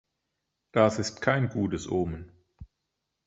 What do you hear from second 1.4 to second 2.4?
gutes Omen.